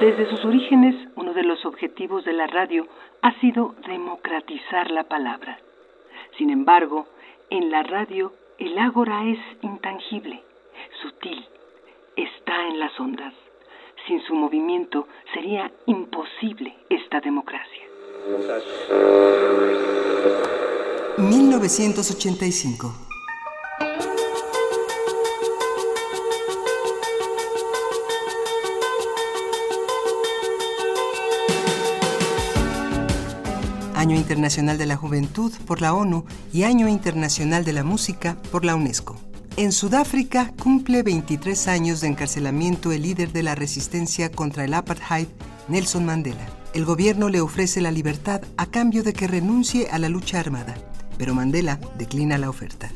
Desde 0.00 0.30
sus 0.30 0.42
orígenes, 0.46 0.94
uno 1.16 1.34
de 1.34 1.42
los 1.42 1.66
objetivos 1.66 2.24
de 2.24 2.32
la 2.32 2.46
radio 2.46 2.86
ha 3.20 3.38
sido 3.40 3.74
democratizar 3.86 4.90
la 4.90 5.04
palabra. 5.04 5.58
Sin 6.38 6.48
embargo, 6.48 7.06
en 7.50 7.70
la 7.70 7.82
radio 7.82 8.32
el 8.58 8.78
ágora 8.78 9.26
es 9.26 9.38
intangible, 9.60 10.42
sutil, 11.02 11.44
está 12.16 12.66
en 12.68 12.80
las 12.80 12.98
ondas. 12.98 13.34
Sin 14.06 14.22
su 14.22 14.34
movimiento 14.34 15.06
sería 15.34 15.70
imposible 15.84 16.74
esta 16.88 17.20
democracia. 17.20 17.82
1985 21.18 23.09
Año 34.00 34.16
Internacional 34.16 34.78
de 34.78 34.86
la 34.86 34.96
Juventud 34.96 35.52
por 35.66 35.82
la 35.82 35.92
ONU 35.92 36.24
y 36.54 36.62
Año 36.62 36.88
Internacional 36.88 37.66
de 37.66 37.74
la 37.74 37.84
Música 37.84 38.38
por 38.50 38.64
la 38.64 38.74
UNESCO. 38.74 39.20
En 39.58 39.72
Sudáfrica 39.72 40.54
cumple 40.58 41.02
23 41.02 41.68
años 41.68 42.00
de 42.00 42.08
encarcelamiento 42.08 42.92
el 42.92 43.02
líder 43.02 43.30
de 43.30 43.42
la 43.42 43.54
resistencia 43.54 44.32
contra 44.32 44.64
el 44.64 44.72
apartheid, 44.72 45.26
Nelson 45.68 46.06
Mandela. 46.06 46.48
El 46.72 46.86
gobierno 46.86 47.28
le 47.28 47.42
ofrece 47.42 47.82
la 47.82 47.90
libertad 47.90 48.40
a 48.56 48.64
cambio 48.64 49.02
de 49.02 49.12
que 49.12 49.26
renuncie 49.26 49.90
a 49.90 49.98
la 49.98 50.08
lucha 50.08 50.40
armada, 50.40 50.76
pero 51.18 51.34
Mandela 51.34 51.78
declina 51.98 52.38
la 52.38 52.48
oferta. 52.48 52.90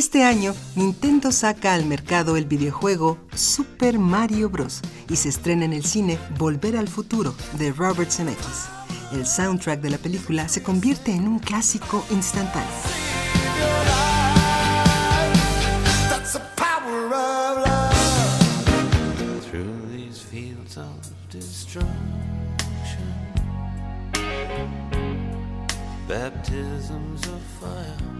Este 0.00 0.24
año, 0.24 0.54
Nintendo 0.76 1.30
saca 1.30 1.74
al 1.74 1.84
mercado 1.84 2.38
el 2.38 2.46
videojuego 2.46 3.18
Super 3.34 3.98
Mario 3.98 4.48
Bros. 4.48 4.80
y 5.10 5.16
se 5.16 5.28
estrena 5.28 5.66
en 5.66 5.74
el 5.74 5.84
cine 5.84 6.18
Volver 6.38 6.78
al 6.78 6.88
Futuro 6.88 7.34
de 7.58 7.70
Robert 7.70 8.10
Zemeckis. 8.10 8.70
El 9.12 9.26
soundtrack 9.26 9.82
de 9.82 9.90
la 9.90 9.98
película 9.98 10.48
se 10.48 10.62
convierte 10.62 11.12
en 11.12 11.28
un 11.28 11.38
clásico 11.38 12.02
instantáneo. 12.08 13.09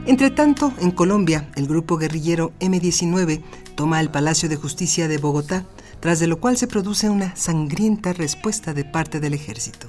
Entre 0.06 0.30
tanto, 0.30 0.72
en 0.80 0.91
Colombia, 0.91 1.48
el 1.56 1.66
grupo 1.66 1.97
guerrillero 1.97 2.52
M-19 2.60 3.42
toma 3.74 4.00
el 4.00 4.10
Palacio 4.10 4.48
de 4.48 4.56
Justicia 4.56 5.08
de 5.08 5.19
Bogotá, 5.19 5.65
tras 6.00 6.19
de 6.19 6.26
lo 6.26 6.41
cual 6.41 6.56
se 6.56 6.66
produce 6.66 7.10
una 7.10 7.37
sangrienta 7.37 8.12
respuesta 8.12 8.75
de 8.75 8.84
parte 8.84 9.20
del 9.20 9.34
ejército. 9.34 9.88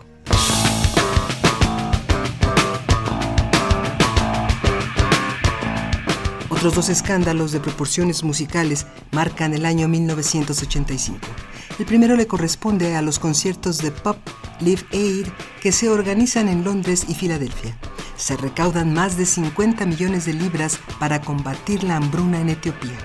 Otros 6.49 6.75
dos 6.75 6.89
escándalos 6.89 7.51
de 7.51 7.59
proporciones 7.59 8.23
musicales 8.23 8.85
marcan 9.11 9.53
el 9.53 9.65
año 9.65 9.87
1985. 9.87 11.17
El 11.81 11.87
primero 11.87 12.15
le 12.15 12.27
corresponde 12.27 12.95
a 12.95 13.01
los 13.01 13.17
conciertos 13.17 13.79
de 13.79 13.89
pop 13.89 14.15
Live 14.59 14.85
Aid 14.91 15.25
que 15.63 15.71
se 15.71 15.89
organizan 15.89 16.47
en 16.47 16.63
Londres 16.63 17.07
y 17.09 17.15
Filadelfia 17.15 17.75
se 18.17 18.37
recaudan 18.37 18.93
más 18.93 19.17
de 19.17 19.25
50 19.25 19.87
millones 19.87 20.25
de 20.25 20.33
libras 20.33 20.77
para 20.99 21.21
combatir 21.21 21.83
la 21.83 21.95
hambruna 21.95 22.39
en 22.39 22.49
Etiopía. 22.49 22.99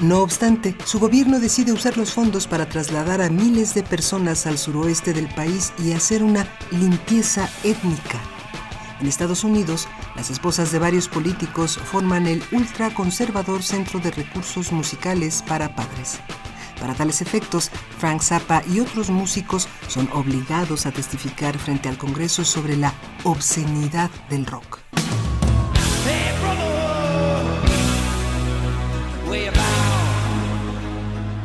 No 0.00 0.18
obstante, 0.18 0.74
su 0.84 0.98
gobierno 0.98 1.38
decide 1.38 1.72
usar 1.72 1.96
los 1.96 2.12
fondos 2.12 2.48
para 2.48 2.68
trasladar 2.68 3.22
a 3.22 3.30
miles 3.30 3.72
de 3.72 3.84
personas 3.84 4.48
al 4.48 4.58
suroeste 4.58 5.12
del 5.12 5.32
país 5.32 5.72
y 5.78 5.92
hacer 5.92 6.24
una 6.24 6.48
limpieza 6.72 7.48
étnica. 7.62 8.18
En 9.00 9.06
Estados 9.06 9.44
Unidos, 9.44 9.86
las 10.16 10.28
esposas 10.28 10.72
de 10.72 10.80
varios 10.80 11.06
políticos 11.06 11.78
forman 11.78 12.26
el 12.26 12.42
ultraconservador 12.50 13.62
Centro 13.62 14.00
de 14.00 14.10
Recursos 14.10 14.72
Musicales 14.72 15.44
para 15.46 15.76
Padres. 15.76 16.18
Para 16.82 16.94
tales 16.94 17.22
efectos, 17.22 17.70
Frank 17.98 18.22
Zappa 18.22 18.64
y 18.68 18.80
otros 18.80 19.08
músicos 19.08 19.68
son 19.86 20.08
obligados 20.12 20.84
a 20.84 20.90
testificar 20.90 21.56
frente 21.56 21.88
al 21.88 21.96
Congreso 21.96 22.44
sobre 22.44 22.76
la 22.76 22.92
obscenidad 23.22 24.10
del 24.28 24.44
rock. 24.46 24.80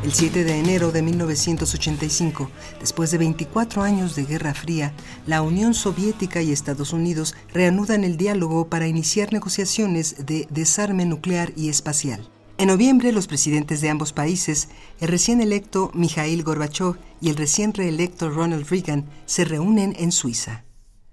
El 0.03 0.12
7 0.12 0.44
de 0.44 0.58
enero 0.58 0.92
de 0.92 1.03
1985, 1.03 2.50
después 2.80 3.12
de 3.12 3.20
24 3.20 3.84
años 3.84 4.16
de 4.16 4.26
Guerra 4.26 4.56
Fría, 4.56 4.92
la 5.28 5.44
Unión 5.44 5.76
Soviética 5.76 6.42
y 6.42 6.52
Estados 6.52 6.94
Unidos 6.94 7.36
reanudan 7.53 8.03
el 8.03 8.18
diálogo 8.18 8.70
para 8.70 8.88
iniciar 8.88 9.31
negociaciones 9.31 10.26
de 10.26 10.47
desarme 10.50 11.06
nuclear 11.06 11.52
y 11.56 11.70
espacial. 11.70 12.28
En 12.59 12.69
noviembre, 12.69 13.12
los 13.12 13.28
presidentes 13.28 13.81
de 13.81 13.90
ambos 13.90 14.13
países, 14.13 14.69
el 15.00 15.09
recién 15.09 15.41
electo 15.41 15.91
Mikhail 15.94 16.41
Gorbachev 16.44 16.95
y 17.22 17.29
el 17.29 17.35
recién 17.35 17.72
reelecto 17.72 18.31
Ronald 18.31 18.68
Reagan, 18.68 19.06
se 19.28 19.45
reúnen 19.45 19.94
en 20.00 20.12
Suiza. 20.12 20.63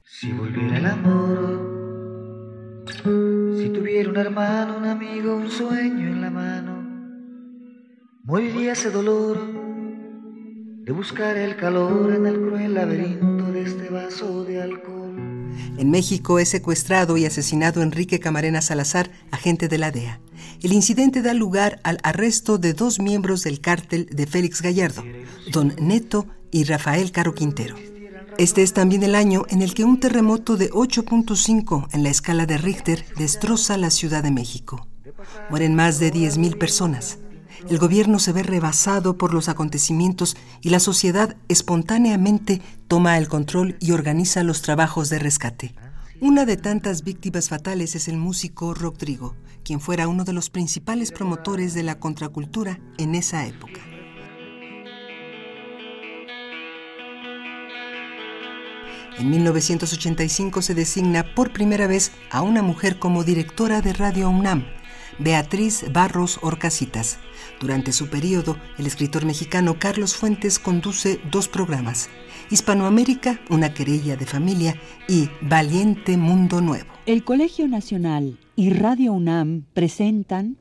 Si 0.04 0.32
volviera 0.32 0.78
el 0.78 0.86
amor, 0.86 1.60
si 3.58 3.68
tuviera 3.68 4.08
un 4.08 4.16
hermano, 4.16 4.78
un 4.78 4.86
amigo, 4.86 5.36
un 5.36 5.50
sueño 5.50 6.08
en 6.08 6.22
la 6.22 6.30
mano, 6.30 6.82
moriría 8.22 8.72
ese 8.72 8.90
dolor 8.90 9.38
de 10.82 10.92
buscar 10.92 11.36
el 11.36 11.56
calor 11.56 12.14
en 12.14 12.24
el 12.24 12.40
cruel 12.40 12.72
laberinto 12.72 13.52
de 13.52 13.62
este 13.64 13.90
vaso 13.90 14.44
de 14.44 14.62
alcohol. 14.62 15.03
En 15.78 15.90
México 15.90 16.38
es 16.38 16.48
secuestrado 16.48 17.16
y 17.16 17.24
asesinado 17.24 17.82
Enrique 17.82 18.20
Camarena 18.20 18.60
Salazar, 18.60 19.10
agente 19.30 19.68
de 19.68 19.78
la 19.78 19.90
DEA. 19.90 20.20
El 20.62 20.72
incidente 20.72 21.22
da 21.22 21.34
lugar 21.34 21.80
al 21.82 21.98
arresto 22.02 22.58
de 22.58 22.72
dos 22.72 22.98
miembros 23.00 23.42
del 23.42 23.60
cártel 23.60 24.06
de 24.10 24.26
Félix 24.26 24.62
Gallardo, 24.62 25.02
don 25.52 25.74
Neto 25.78 26.26
y 26.50 26.64
Rafael 26.64 27.12
Caro 27.12 27.34
Quintero. 27.34 27.76
Este 28.38 28.62
es 28.62 28.72
también 28.72 29.02
el 29.02 29.14
año 29.14 29.44
en 29.48 29.62
el 29.62 29.74
que 29.74 29.84
un 29.84 30.00
terremoto 30.00 30.56
de 30.56 30.70
8.5 30.70 31.88
en 31.92 32.02
la 32.02 32.10
escala 32.10 32.46
de 32.46 32.58
Richter 32.58 33.04
destroza 33.16 33.76
la 33.76 33.90
Ciudad 33.90 34.22
de 34.22 34.32
México. 34.32 34.88
Mueren 35.50 35.74
más 35.74 36.00
de 36.00 36.12
10.000 36.12 36.58
personas. 36.58 37.18
El 37.68 37.78
gobierno 37.78 38.18
se 38.18 38.32
ve 38.32 38.42
rebasado 38.42 39.16
por 39.16 39.32
los 39.32 39.48
acontecimientos 39.48 40.36
y 40.60 40.68
la 40.68 40.80
sociedad 40.80 41.36
espontáneamente 41.48 42.60
toma 42.88 43.16
el 43.16 43.28
control 43.28 43.76
y 43.80 43.92
organiza 43.92 44.42
los 44.42 44.60
trabajos 44.60 45.08
de 45.08 45.18
rescate. 45.18 45.74
Una 46.20 46.44
de 46.44 46.58
tantas 46.58 47.04
víctimas 47.04 47.48
fatales 47.48 47.94
es 47.94 48.06
el 48.08 48.18
músico 48.18 48.74
Rodrigo, 48.74 49.34
quien 49.64 49.80
fuera 49.80 50.08
uno 50.08 50.24
de 50.24 50.34
los 50.34 50.50
principales 50.50 51.10
promotores 51.10 51.72
de 51.72 51.82
la 51.82 51.98
contracultura 51.98 52.78
en 52.98 53.14
esa 53.14 53.46
época. 53.46 53.80
En 59.18 59.30
1985 59.30 60.60
se 60.60 60.74
designa 60.74 61.34
por 61.34 61.52
primera 61.52 61.86
vez 61.86 62.12
a 62.30 62.42
una 62.42 62.62
mujer 62.62 62.98
como 62.98 63.24
directora 63.24 63.80
de 63.80 63.92
Radio 63.92 64.28
UNAM, 64.28 64.66
Beatriz 65.18 65.84
Barros 65.92 66.38
Orcasitas. 66.42 67.18
Durante 67.60 67.92
su 67.92 68.08
periodo, 68.08 68.56
el 68.78 68.86
escritor 68.86 69.24
mexicano 69.24 69.76
Carlos 69.78 70.16
Fuentes 70.16 70.58
conduce 70.58 71.20
dos 71.30 71.48
programas, 71.48 72.08
Hispanoamérica, 72.50 73.40
una 73.48 73.72
querella 73.72 74.16
de 74.16 74.26
familia 74.26 74.76
y 75.08 75.28
Valiente 75.40 76.16
Mundo 76.16 76.60
Nuevo. 76.60 76.86
El 77.06 77.24
Colegio 77.24 77.68
Nacional 77.68 78.38
y 78.56 78.70
Radio 78.70 79.12
UNAM 79.12 79.64
presentan 79.72 80.56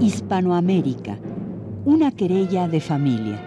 Hispanoamérica, 0.00 1.18
una 1.84 2.12
querella 2.12 2.68
de 2.68 2.80
familia. 2.80 3.44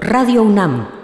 Radio 0.00 0.42
UNAM 0.42 1.03